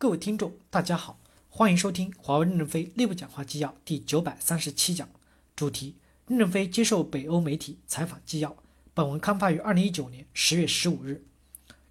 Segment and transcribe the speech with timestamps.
[0.00, 1.18] 各位听众，大家好，
[1.50, 5.08] 欢迎收听华为任正非内部讲话纪要第九百三十七讲，
[5.56, 5.96] 主题：
[6.28, 8.56] 任正非接受北欧媒体采访纪要。
[8.94, 11.24] 本文刊发于二零一九年十月十五日。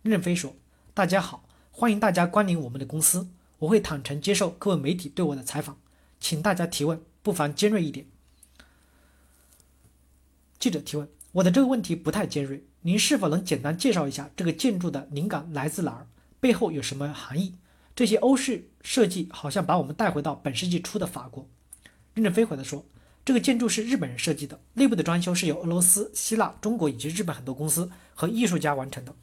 [0.04, 0.56] 任正非说
[0.96, 3.28] ：“大家好，欢迎大家光临我们的公司，
[3.60, 5.78] 我会坦诚接受各位媒体对我的采访，
[6.18, 8.06] 请大家提问，不妨尖锐一点。”
[10.58, 16.08] 记者提问：“我的这个问题不太尖锐。”您是否能简单介绍一下这个建筑的灵感来自哪儿？
[16.40, 17.56] 背后有什么含义？
[17.98, 21.50] 这些欧式设计好像把我们带回到本世纪初的法国。
[22.14, 22.86] 任正非回答说
[23.26, 29.16] ：“这个建筑是日本人设计的，内部的装修是由俄罗斯、希腊、中国以及日本很多公司和艺术家完成的。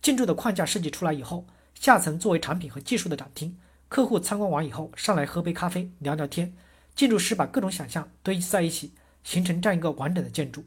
[0.00, 1.46] 建筑的框架设计出来以后，
[1.78, 3.54] 下层作为产品和技术的展厅，
[3.90, 6.54] 客户参观完以后上来喝杯咖啡聊聊天。
[6.94, 8.92] 建筑师把各种想象堆在一起，
[9.22, 10.64] 形成这样一个完整的建筑。”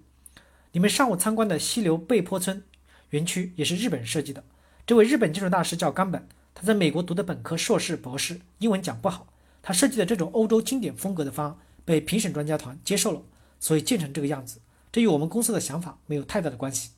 [0.74, 2.62] 你们上午参观的溪流背坡村
[3.10, 4.44] 园区也是日本人设计的。
[4.86, 9.28] 这位日本建筑大师叫冈本，他在美国读的本科、硕士、博士，英文讲不好。
[9.62, 13.22] 他设计的这种欧洲经典风格的方案被评审专家团接受了，
[13.60, 14.60] 所以建成这个样子。
[14.90, 16.92] 这与我们公司的想法没有太大的关系。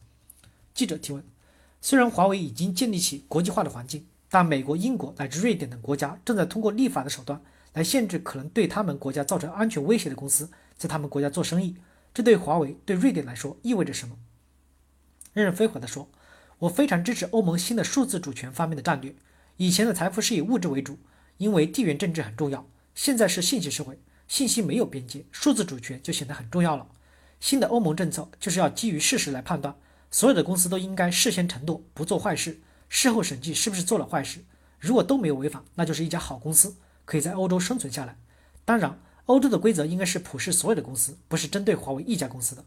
[0.76, 1.24] 记者提问：
[1.82, 7.42] 虽然华为已经建立起国际化的环境，但美国、英国乃至瑞典等国家正在通过立法的手段
[7.74, 11.76] 来限制可能对他们国家造成安全威胁的公司在他们国家做生意。
[12.14, 14.16] 这对华为、对瑞典来说意味着什么？
[15.34, 16.10] 任正非回答说
[16.60, 19.16] ：“我非常支持欧盟新的数字主权方面的战略。
[19.58, 20.98] 以前的财富是以物质为主，
[21.38, 22.68] 因为地缘政治很重要。
[22.96, 26.88] 现在是信息社会，信息没有边界，数字主权就显得很重要了。
[27.40, 29.76] 新的欧盟政策就是要基于事实来判断，
[30.10, 34.46] 所有的公司都应该事先承诺不做坏事，事后审计是不是做了坏事。
[34.80, 38.18] 如果都没有违法，那就是一家好公司，可以在欧洲生存下来。
[38.64, 42.64] 当然。”欧洲的规则应该是普世所有的公司，不是针对华为一家公司的。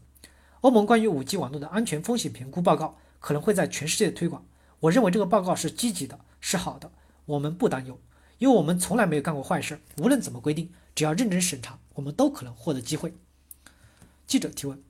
[0.59, 4.45] 欧盟关于 5G 网络的安全风险评估报告可能会在全世界推广。
[4.81, 6.91] 我认为这个报告是积极的，是好的，
[7.25, 7.99] 我们不担忧，
[8.39, 9.79] 因为我们从来没有干过坏事。
[9.97, 13.13] 无论怎么规定，只要认真审查，我们都可能获得机会。
[14.25, 14.81] 记者提问：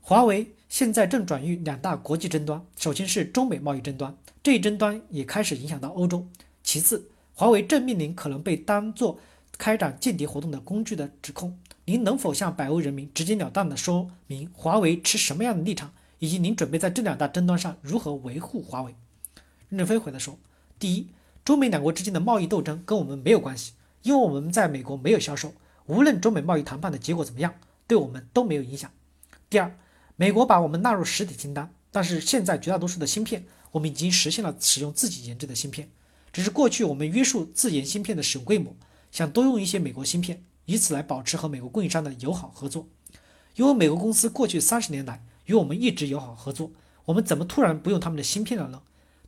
[0.00, 6.26] 华为现在正转遇两大国际争端，首先是中美贸易争端，这一争端也开始影响到欧洲。
[6.62, 9.18] 其次，华为正面临可能被当作
[9.58, 18.94] 开展间谍活动的工具的指控，您能否向百欧人民直截了当地说明华为持什么样的立场，以及您准备在这两大争端上如何维护华为？
[19.70, 20.38] 任正非回答说：
[20.78, 21.08] 第一，
[21.44, 23.72] 中美两国之间的贸易斗争跟我们没有关系，
[24.02, 25.54] 因为我们在美国没有销售，
[25.86, 27.54] 无论中美贸易谈判的结果怎么样，
[27.86, 28.90] 对我们都没有影响。
[29.48, 29.74] 第二，
[30.16, 35.88] 美国把我们纳入实体清单，但是现在绝大多数的芯片，我们已经实现了使用自己研制的芯片，
[36.32, 38.76] 只是过去我们约束自研芯片的使用规模。
[39.12, 42.86] 想多用一些美国芯片，以此来保持和美国供应商的友好合作。
[43.56, 46.70] 因为美国公司过去三十年来与我们一直友好合作，
[47.04, 48.82] 我们怎么突然不用他们的芯片了呢？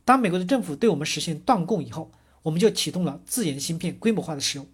[0.05, 4.67] 当美国的政府对我们实现断供以后，我们就启动了自研芯片规模化的使用，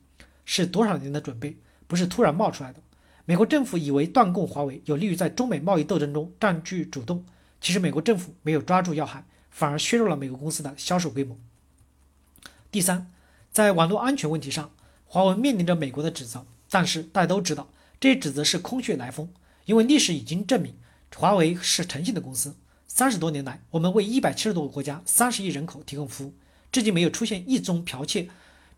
[0.45, 1.57] 是多少年的准备，
[1.87, 2.79] 不是突然冒出来的。
[3.25, 7.23] 美国政府以为断供华为有利于在中美贸易斗争中占据主动，
[7.61, 11.37] 其实美国政府没有抓住要害，反而削弱了美国公司的销售规模。
[12.71, 13.11] 第三，
[13.51, 14.71] 在网络安全问题上。
[15.11, 17.67] 华为面临着美国的指责，但是大家都知道，
[17.99, 19.27] 这些指责是空穴来风，
[19.65, 20.75] 因为历史已经证明，
[21.15, 22.55] 华为是诚信的公司。
[22.91, 26.33] 三十多年来，我们为一百七十多个国家、三十亿人口提供服务，
[26.71, 28.27] 至今没有出现一宗剽窃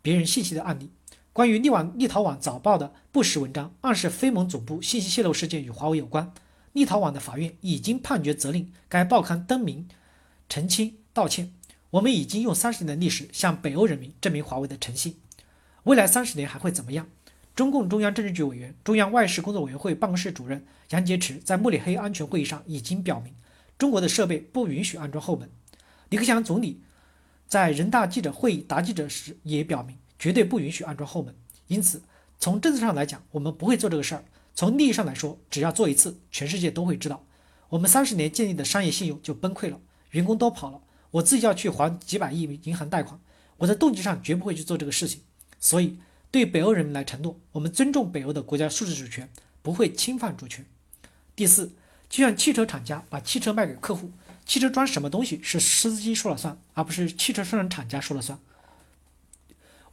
[0.01, 0.91] 别人信息的案例。
[1.31, 6.33] 关于立网立陶宛早报的不实文章，暗示非盟总部信息泄露事件与华为有关，
[6.73, 9.87] 立陶宛的法院已经判决责令该报刊登名
[10.49, 11.53] 澄清道歉。
[11.91, 15.15] 我们已经用三十年的历史向北欧人民证明华为的诚信。
[15.83, 17.07] 未来三十年还会怎么样？
[17.55, 23.33] 中共中央政治局委员、中央外事工作委员会办公室主任杨洁篪在慕尼黑安全会议上已经表明，
[23.81, 25.49] 中国的设备不允许安装后门。
[26.09, 26.83] 李克强总理
[27.47, 31.35] 在人大记者会议答记者时也表明，绝对不允许安装后门。
[31.65, 32.03] 因此，
[32.37, 34.21] 从政策上来讲，我们不会做这个事儿；
[34.53, 37.25] 从利益上来说，只要做一次，全世界都会知道，
[37.69, 39.81] 我们三十年建立的商业信用就崩溃了，
[40.11, 43.19] 员工都跑了，我自己要去还几百亿银行贷款，
[43.57, 45.21] 我在动机上绝不会去做这个事情。
[45.59, 45.97] 所以，
[46.29, 49.27] 对北欧人民来承诺，我们尊重北欧的国家数字主权，
[49.63, 50.63] 不会侵犯主权。
[51.35, 51.71] 第四，
[52.11, 54.11] 就像汽车厂家把汽车卖给客户，
[54.45, 58.37] 汽车装什么东西是司机说了算，而不是汽车生产厂家说了算。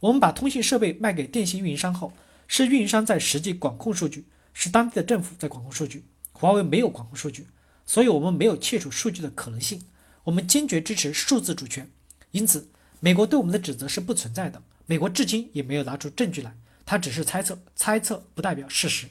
[0.01, 2.11] 我们把通信设备卖给电信运营商后，
[2.45, 6.03] 是运营商在实际管控数据，是当地的政府在管控数据。
[6.33, 7.47] 华为没有管控数据，
[7.85, 9.81] 所以我们没有窃取数据的可能性。
[10.25, 11.89] 我们坚决支持数字主权，
[12.31, 12.69] 因此，
[12.99, 14.61] 美国对我们的指责是不存在的。
[14.85, 16.53] 美国至今也没有拿出证据来，
[16.85, 19.07] 他只是猜测，猜测不代表事实。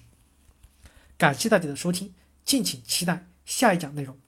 [1.16, 2.12] 感谢大家的收听，
[2.49, 4.19] 敬请期待下一讲内容。